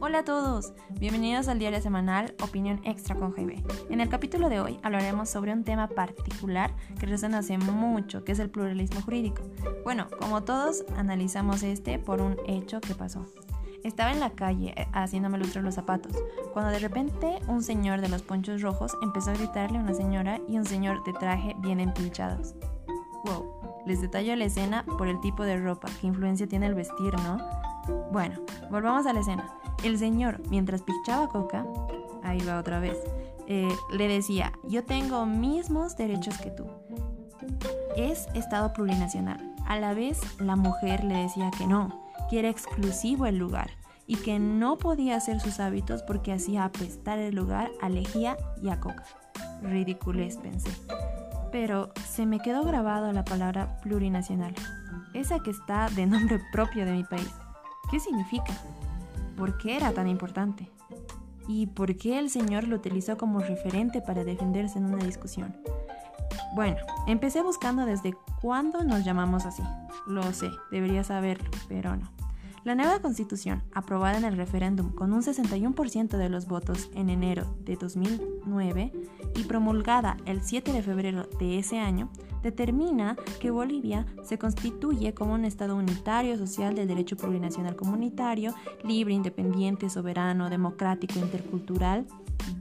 Hola 0.00 0.18
a 0.18 0.24
todos, 0.24 0.72
bienvenidos 0.98 1.46
al 1.46 1.60
diario 1.60 1.80
semanal 1.80 2.34
Opinión 2.42 2.80
Extra 2.84 3.14
con 3.14 3.30
GB. 3.32 3.62
En 3.88 4.00
el 4.00 4.08
capítulo 4.08 4.48
de 4.48 4.58
hoy 4.58 4.80
hablaremos 4.82 5.28
sobre 5.28 5.52
un 5.52 5.62
tema 5.62 5.86
particular 5.86 6.74
que 6.98 7.06
resuena 7.06 7.38
hace 7.38 7.56
mucho, 7.56 8.24
que 8.24 8.32
es 8.32 8.40
el 8.40 8.50
pluralismo 8.50 9.00
jurídico. 9.02 9.42
Bueno, 9.84 10.08
como 10.18 10.42
todos, 10.42 10.84
analizamos 10.96 11.62
este 11.62 12.00
por 12.00 12.20
un 12.20 12.36
hecho 12.46 12.80
que 12.80 12.96
pasó. 12.96 13.26
Estaba 13.84 14.10
en 14.10 14.18
la 14.18 14.30
calle 14.30 14.74
eh, 14.76 14.88
haciéndome 14.92 15.38
lustrar 15.38 15.64
los 15.64 15.76
zapatos, 15.76 16.16
cuando 16.52 16.72
de 16.72 16.80
repente 16.80 17.38
un 17.46 17.62
señor 17.62 18.00
de 18.00 18.08
los 18.08 18.22
ponchos 18.22 18.62
rojos 18.62 18.96
empezó 19.02 19.30
a 19.30 19.34
gritarle 19.34 19.78
a 19.78 19.82
una 19.82 19.94
señora 19.94 20.40
y 20.48 20.58
un 20.58 20.64
señor 20.64 21.04
de 21.04 21.12
traje 21.12 21.54
bien 21.60 21.78
empilchados. 21.78 22.56
Wow, 23.24 23.82
les 23.86 24.00
detallo 24.00 24.34
la 24.34 24.46
escena 24.46 24.84
por 24.98 25.06
el 25.06 25.20
tipo 25.20 25.44
de 25.44 25.58
ropa, 25.58 25.88
qué 26.00 26.08
influencia 26.08 26.48
tiene 26.48 26.66
el 26.66 26.74
vestir, 26.74 27.14
¿no? 27.22 27.38
Bueno, 28.12 28.40
volvamos 28.70 29.06
a 29.06 29.12
la 29.12 29.20
escena. 29.20 29.52
El 29.84 29.98
señor, 29.98 30.40
mientras 30.48 30.82
pichaba 30.82 31.28
coca, 31.28 31.66
ahí 32.22 32.40
va 32.40 32.58
otra 32.58 32.80
vez, 32.80 32.98
eh, 33.46 33.68
le 33.92 34.08
decía, 34.08 34.52
yo 34.64 34.84
tengo 34.84 35.26
mismos 35.26 35.96
derechos 35.96 36.36
que 36.38 36.50
tú. 36.50 36.66
Es 37.96 38.26
Estado 38.34 38.72
plurinacional. 38.72 39.54
A 39.66 39.78
la 39.78 39.94
vez, 39.94 40.20
la 40.40 40.56
mujer 40.56 41.04
le 41.04 41.16
decía 41.16 41.50
que 41.56 41.66
no, 41.66 42.04
que 42.30 42.38
era 42.38 42.48
exclusivo 42.48 43.26
el 43.26 43.38
lugar 43.38 43.70
y 44.06 44.16
que 44.16 44.38
no 44.38 44.78
podía 44.78 45.16
hacer 45.16 45.40
sus 45.40 45.60
hábitos 45.60 46.02
porque 46.02 46.32
hacía 46.32 46.64
apestar 46.64 47.18
el 47.18 47.34
lugar 47.34 47.70
a 47.80 47.88
lejía 47.88 48.36
y 48.62 48.68
a 48.68 48.80
coca. 48.80 49.04
Ridiculez, 49.62 50.36
pensé. 50.36 50.70
Pero 51.50 51.92
se 52.08 52.26
me 52.26 52.40
quedó 52.40 52.64
grabado 52.64 53.12
la 53.12 53.24
palabra 53.24 53.78
plurinacional, 53.80 54.54
esa 55.14 55.40
que 55.40 55.50
está 55.50 55.88
de 55.90 56.06
nombre 56.06 56.40
propio 56.52 56.84
de 56.84 56.92
mi 56.92 57.04
país. 57.04 57.30
¿Qué 57.90 58.00
significa? 58.00 58.52
¿Por 59.36 59.58
qué 59.58 59.76
era 59.76 59.92
tan 59.92 60.08
importante? 60.08 60.68
¿Y 61.46 61.66
por 61.66 61.96
qué 61.96 62.18
el 62.18 62.30
Señor 62.30 62.66
lo 62.66 62.76
utilizó 62.76 63.16
como 63.16 63.40
referente 63.40 64.00
para 64.00 64.24
defenderse 64.24 64.78
en 64.78 64.86
una 64.86 65.04
discusión? 65.04 65.56
Bueno, 66.54 66.78
empecé 67.06 67.42
buscando 67.42 67.86
desde 67.86 68.14
cuándo 68.40 68.82
nos 68.82 69.04
llamamos 69.04 69.46
así. 69.46 69.62
Lo 70.06 70.32
sé, 70.32 70.50
debería 70.70 71.04
saberlo, 71.04 71.50
pero 71.68 71.96
no. 71.96 72.10
La 72.66 72.74
nueva 72.74 72.98
constitución, 72.98 73.62
aprobada 73.72 74.18
en 74.18 74.24
el 74.24 74.36
referéndum 74.36 74.90
con 74.90 75.12
un 75.12 75.22
61% 75.22 76.16
de 76.16 76.28
los 76.28 76.48
votos 76.48 76.90
en 76.96 77.10
enero 77.10 77.44
de 77.60 77.76
2009 77.76 78.92
y 79.36 79.44
promulgada 79.44 80.16
el 80.26 80.42
7 80.42 80.72
de 80.72 80.82
febrero 80.82 81.28
de 81.38 81.60
ese 81.60 81.78
año, 81.78 82.10
determina 82.42 83.14
que 83.38 83.52
Bolivia 83.52 84.04
se 84.24 84.36
constituye 84.36 85.14
como 85.14 85.34
un 85.34 85.44
Estado 85.44 85.76
unitario, 85.76 86.36
social 86.36 86.74
de 86.74 86.86
derecho 86.86 87.16
plurinacional 87.16 87.76
comunitario, 87.76 88.52
libre, 88.82 89.14
independiente, 89.14 89.88
soberano, 89.88 90.50
democrático, 90.50 91.20
intercultural, 91.20 92.04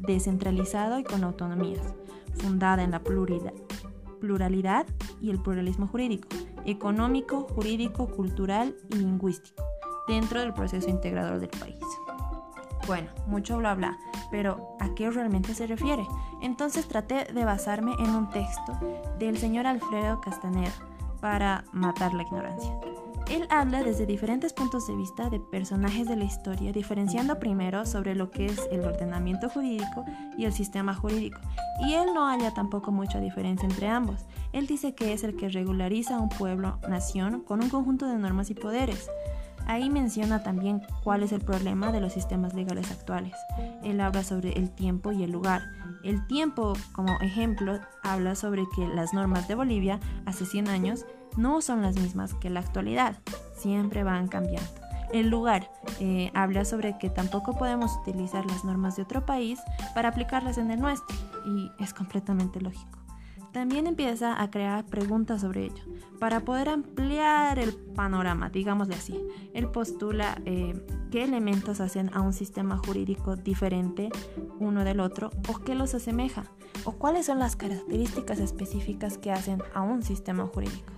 descentralizado 0.05 0.99
y 0.99 1.03
con 1.03 1.23
autonomías, 1.23 1.95
fundada 2.35 2.83
en 2.83 2.91
la 2.91 3.01
pluralidad 4.19 4.85
y 5.19 5.31
el 5.31 5.41
pluralismo 5.41 5.87
jurídico, 5.87 6.27
económico, 6.63 7.47
jurídico, 7.55 8.05
cultural 8.05 8.75
y 8.91 8.97
lingüístico, 8.97 9.63
dentro 10.07 10.39
del 10.39 10.53
proceso 10.53 10.89
integrador 10.89 11.39
del 11.39 11.49
país. 11.49 11.79
Bueno, 12.87 13.09
mucho 13.25 13.57
bla 13.57 13.73
bla, 13.73 13.97
pero 14.29 14.75
¿a 14.79 14.93
qué 14.93 15.09
realmente 15.09 15.55
se 15.55 15.65
refiere? 15.65 16.05
Entonces 16.41 16.87
traté 16.87 17.25
de 17.33 17.45
basarme 17.45 17.93
en 17.97 18.11
un 18.11 18.29
texto 18.29 18.73
del 19.17 19.37
señor 19.37 19.65
Alfredo 19.65 20.21
Castaneda 20.21 20.73
para 21.19 21.63
matar 21.73 22.13
la 22.13 22.23
ignorancia. 22.23 22.71
Él 23.27 23.47
habla 23.49 23.81
desde 23.81 24.05
diferentes 24.05 24.53
puntos 24.53 24.85
de 24.85 24.95
vista 24.95 25.31
de 25.31 25.39
personajes 25.39 26.07
de 26.07 26.15
la 26.15 26.25
historia, 26.25 26.71
diferenciando 26.71 27.39
primero 27.39 27.83
sobre 27.87 28.13
lo 28.13 28.29
que 28.29 28.45
es 28.45 28.61
el 28.71 28.81
ordenamiento 28.81 29.49
jurídico 29.49 30.05
y 30.37 30.45
el 30.45 30.53
sistema 30.53 30.93
jurídico. 30.93 31.39
Y 31.79 31.93
él 31.93 32.13
no 32.13 32.27
halla 32.27 32.53
tampoco 32.53 32.91
mucha 32.91 33.19
diferencia 33.19 33.67
entre 33.67 33.87
ambos. 33.87 34.27
Él 34.53 34.67
dice 34.67 34.93
que 34.93 35.13
es 35.13 35.23
el 35.23 35.35
que 35.35 35.49
regulariza 35.49 36.19
un 36.19 36.29
pueblo, 36.29 36.77
nación, 36.87 37.41
con 37.41 37.63
un 37.63 37.69
conjunto 37.69 38.05
de 38.05 38.17
normas 38.17 38.51
y 38.51 38.53
poderes. 38.53 39.09
Ahí 39.65 39.89
menciona 39.89 40.43
también 40.43 40.81
cuál 41.03 41.23
es 41.23 41.31
el 41.31 41.41
problema 41.41 41.91
de 41.91 42.01
los 42.01 42.13
sistemas 42.13 42.53
legales 42.53 42.91
actuales. 42.91 43.33
Él 43.83 43.99
habla 43.99 44.23
sobre 44.23 44.51
el 44.53 44.69
tiempo 44.69 45.11
y 45.11 45.23
el 45.23 45.31
lugar. 45.31 45.63
El 46.03 46.25
tiempo, 46.27 46.73
como 46.91 47.19
ejemplo, 47.21 47.79
habla 48.03 48.35
sobre 48.35 48.63
que 48.75 48.87
las 48.87 49.13
normas 49.13 49.47
de 49.47 49.55
Bolivia 49.55 49.99
hace 50.25 50.45
100 50.45 50.69
años 50.69 51.05
no 51.37 51.61
son 51.61 51.81
las 51.81 51.95
mismas 51.95 52.33
que 52.35 52.49
la 52.49 52.59
actualidad, 52.59 53.17
siempre 53.55 54.03
van 54.03 54.27
cambiando. 54.27 54.69
El 55.11 55.29
lugar 55.29 55.71
eh, 55.99 56.31
habla 56.33 56.65
sobre 56.65 56.97
que 56.97 57.09
tampoco 57.09 57.57
podemos 57.57 57.95
utilizar 58.01 58.45
las 58.45 58.65
normas 58.65 58.95
de 58.95 59.03
otro 59.03 59.25
país 59.25 59.59
para 59.93 60.09
aplicarlas 60.09 60.57
en 60.57 60.71
el 60.71 60.79
nuestro 60.79 61.15
y 61.45 61.71
es 61.79 61.93
completamente 61.93 62.59
lógico. 62.59 63.04
También 63.55 63.87
empieza 63.87 64.41
a 64.41 64.51
crear 64.51 64.85
preguntas 64.85 65.39
sobre 65.39 65.67
ello. 65.67 65.81
Para 66.19 66.41
poder 66.41 66.67
ampliar 66.67 67.57
el 67.57 67.73
panorama, 67.73 68.49
digámosle 68.49 68.95
así, 68.95 69.17
él 69.53 69.69
postula 69.69 70.41
eh, 70.43 70.85
qué 71.09 71.23
elementos 71.23 71.79
hacen 71.79 72.11
a 72.13 72.19
un 72.19 72.33
sistema 72.33 72.75
jurídico 72.75 73.37
diferente 73.37 74.09
uno 74.59 74.83
del 74.83 74.99
otro 74.99 75.29
o 75.47 75.59
qué 75.59 75.73
los 75.73 75.95
asemeja 75.95 76.43
o 76.83 76.91
cuáles 76.97 77.27
son 77.27 77.39
las 77.39 77.55
características 77.55 78.39
específicas 78.39 79.17
que 79.17 79.31
hacen 79.31 79.63
a 79.73 79.83
un 79.83 80.03
sistema 80.03 80.45
jurídico. 80.47 80.91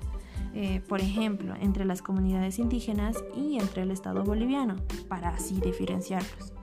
Eh, 0.55 0.81
por 0.89 0.99
ejemplo, 0.99 1.53
entre 1.61 1.85
las 1.85 2.01
comunidades 2.01 2.57
indígenas 2.57 3.23
y 3.35 3.59
entre 3.59 3.83
el 3.83 3.91
Estado 3.91 4.23
boliviano, 4.23 4.77
para 5.07 5.29
así 5.29 5.61
diferenciarlos. 5.61 6.53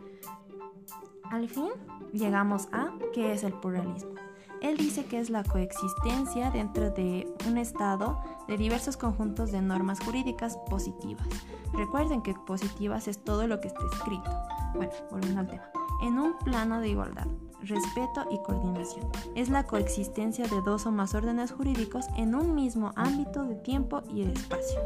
Al 1.30 1.48
fin, 1.48 1.70
llegamos 2.12 2.66
a 2.72 2.92
qué 3.12 3.32
es 3.32 3.44
el 3.44 3.52
pluralismo. 3.52 4.23
Él 4.64 4.78
dice 4.78 5.04
que 5.04 5.18
es 5.18 5.28
la 5.28 5.44
coexistencia 5.44 6.50
dentro 6.50 6.90
de 6.90 7.30
un 7.46 7.58
Estado 7.58 8.18
de 8.48 8.56
diversos 8.56 8.96
conjuntos 8.96 9.52
de 9.52 9.60
normas 9.60 10.00
jurídicas 10.00 10.56
positivas. 10.70 11.28
Recuerden 11.74 12.22
que 12.22 12.32
positivas 12.32 13.06
es 13.06 13.22
todo 13.22 13.46
lo 13.46 13.60
que 13.60 13.68
está 13.68 13.84
escrito. 13.92 14.30
Bueno, 14.74 14.90
volviendo 15.10 15.40
al 15.40 15.48
tema. 15.48 15.70
En 16.00 16.18
un 16.18 16.38
plano 16.38 16.80
de 16.80 16.88
igualdad, 16.88 17.26
respeto 17.60 18.26
y 18.30 18.38
coordinación. 18.38 19.06
Es 19.34 19.50
la 19.50 19.64
coexistencia 19.64 20.46
de 20.46 20.62
dos 20.62 20.86
o 20.86 20.90
más 20.90 21.14
órdenes 21.14 21.52
jurídicos 21.52 22.06
en 22.16 22.34
un 22.34 22.54
mismo 22.54 22.92
ámbito 22.96 23.44
de 23.44 23.56
tiempo 23.56 24.02
y 24.08 24.24
de 24.24 24.32
espacio. 24.32 24.80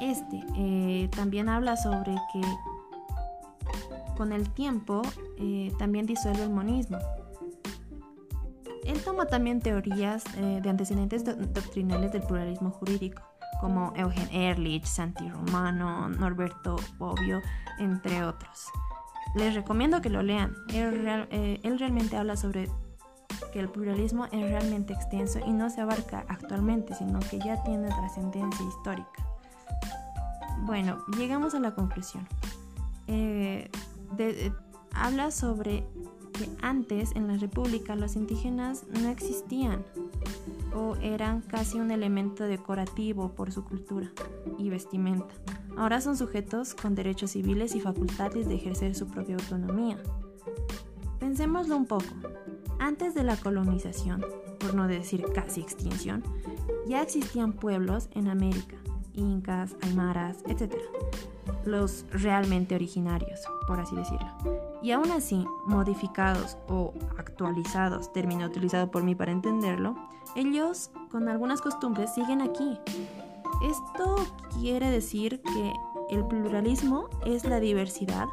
Este 0.00 0.42
eh, 0.56 1.10
también 1.14 1.50
habla 1.50 1.76
sobre 1.76 2.14
que 2.32 2.40
con 4.16 4.32
el 4.32 4.48
tiempo 4.48 5.02
eh, 5.38 5.70
también 5.78 6.06
disuelve 6.06 6.44
el 6.44 6.50
monismo, 6.50 6.96
él 8.90 9.02
toma 9.04 9.26
también 9.26 9.60
teorías 9.60 10.24
eh, 10.36 10.60
de 10.62 10.68
antecedentes 10.68 11.24
doctrinales 11.24 12.12
del 12.12 12.22
pluralismo 12.22 12.70
jurídico, 12.70 13.22
como 13.60 13.92
Eugen 13.94 14.28
Ehrlich, 14.32 14.84
Santi 14.84 15.28
Romano, 15.28 16.08
Norberto 16.08 16.76
Bobbio, 16.98 17.40
entre 17.78 18.24
otros. 18.24 18.66
Les 19.36 19.54
recomiendo 19.54 20.00
que 20.00 20.10
lo 20.10 20.22
lean. 20.22 20.54
Eh, 20.72 21.60
él, 21.62 21.78
realmente 21.78 22.16
habla 22.16 22.36
sobre 22.36 22.68
que 23.52 23.60
el 23.60 23.68
pluralismo 23.68 24.26
es 24.26 24.50
realmente 24.50 24.92
extenso 24.92 25.38
y 25.46 25.52
no 25.52 25.70
se 25.70 25.80
abarca 25.80 26.24
actualmente, 26.28 26.94
sino 26.94 27.20
que 27.20 27.38
ya 27.38 27.62
tiene 27.62 27.88
trascendencia 27.88 28.66
histórica. 28.66 29.26
Bueno, 30.62 30.98
llegamos 31.16 31.54
a 31.54 31.60
la 31.60 31.74
conclusión. 31.74 32.26
Eh, 33.06 33.70
habla 34.94 35.30
sobre 35.30 35.86
antes 36.62 37.12
en 37.14 37.26
la 37.26 37.36
República 37.36 37.96
los 37.96 38.16
indígenas 38.16 38.84
no 38.88 39.08
existían 39.08 39.84
o 40.74 40.96
eran 40.96 41.40
casi 41.40 41.78
un 41.78 41.90
elemento 41.90 42.44
decorativo 42.44 43.32
por 43.32 43.52
su 43.52 43.64
cultura 43.64 44.10
y 44.58 44.70
vestimenta. 44.70 45.34
Ahora 45.76 46.00
son 46.00 46.16
sujetos 46.16 46.74
con 46.74 46.94
derechos 46.94 47.32
civiles 47.32 47.74
y 47.74 47.80
facultades 47.80 48.48
de 48.48 48.54
ejercer 48.54 48.94
su 48.94 49.06
propia 49.08 49.36
autonomía. 49.36 49.98
Pensémoslo 51.18 51.76
un 51.76 51.86
poco. 51.86 52.06
Antes 52.78 53.14
de 53.14 53.24
la 53.24 53.36
colonización, 53.36 54.24
por 54.58 54.74
no 54.74 54.86
decir 54.86 55.24
casi 55.34 55.60
extinción, 55.60 56.22
ya 56.86 57.02
existían 57.02 57.52
pueblos 57.52 58.08
en 58.12 58.28
América, 58.28 58.76
incas, 59.14 59.76
aymaras, 59.82 60.38
etc. 60.48 60.74
Los 61.64 62.06
realmente 62.10 62.74
originarios, 62.74 63.40
por 63.66 63.80
así 63.80 63.96
decirlo 63.96 64.19
y 64.82 64.92
aún 64.92 65.10
así 65.10 65.44
modificados 65.66 66.56
o 66.68 66.92
actualizados, 67.18 68.12
término 68.12 68.46
utilizado 68.46 68.90
por 68.90 69.02
mí 69.02 69.14
para 69.14 69.32
entenderlo, 69.32 69.96
ellos 70.36 70.90
con 71.10 71.28
algunas 71.28 71.60
costumbres 71.60 72.14
siguen 72.14 72.40
aquí. 72.40 72.78
Esto 73.62 74.16
quiere 74.58 74.90
decir 74.90 75.42
que 75.42 75.72
el 76.10 76.24
pluralismo 76.26 77.08
es 77.26 77.44
la 77.44 77.60
diversidad 77.60 78.26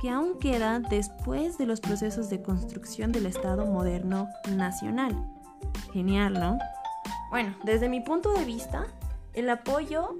que 0.00 0.10
aún 0.10 0.38
queda 0.38 0.80
después 0.80 1.56
de 1.58 1.66
los 1.66 1.80
procesos 1.80 2.28
de 2.28 2.42
construcción 2.42 3.12
del 3.12 3.26
Estado 3.26 3.66
moderno 3.66 4.28
nacional. 4.50 5.14
Genial, 5.92 6.34
¿no? 6.34 6.58
Bueno, 7.30 7.54
desde 7.64 7.88
mi 7.88 8.00
punto 8.00 8.32
de 8.32 8.44
vista, 8.44 8.86
el 9.32 9.48
apoyo, 9.48 10.16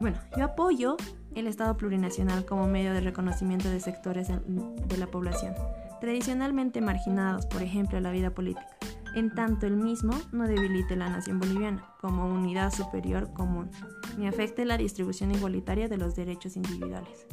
bueno, 0.00 0.18
yo 0.36 0.44
apoyo 0.44 0.96
el 1.36 1.46
Estado 1.46 1.76
plurinacional 1.76 2.46
como 2.46 2.66
medio 2.66 2.94
de 2.94 3.00
reconocimiento 3.00 3.68
de 3.70 3.78
sectores 3.78 4.28
de 4.28 4.96
la 4.96 5.06
población, 5.06 5.54
tradicionalmente 6.00 6.80
marginados, 6.80 7.46
por 7.46 7.62
ejemplo, 7.62 7.98
a 7.98 8.00
la 8.00 8.10
vida 8.10 8.30
política, 8.30 8.66
en 9.14 9.34
tanto 9.34 9.66
el 9.66 9.76
mismo 9.76 10.14
no 10.32 10.48
debilite 10.48 10.96
la 10.96 11.10
nación 11.10 11.38
boliviana 11.38 11.84
como 12.00 12.26
unidad 12.26 12.72
superior 12.72 13.32
común, 13.34 13.70
ni 14.16 14.26
afecte 14.26 14.64
la 14.64 14.78
distribución 14.78 15.30
igualitaria 15.30 15.88
de 15.88 15.98
los 15.98 16.16
derechos 16.16 16.56
individuales. 16.56 17.26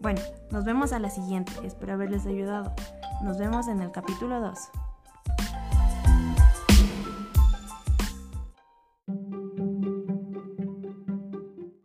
Bueno, 0.00 0.20
nos 0.52 0.64
vemos 0.64 0.92
a 0.92 1.00
la 1.00 1.10
siguiente, 1.10 1.52
espero 1.64 1.94
haberles 1.94 2.26
ayudado. 2.26 2.72
Nos 3.24 3.38
vemos 3.38 3.66
en 3.66 3.80
el 3.80 3.90
capítulo 3.90 4.40
2. 4.40 4.58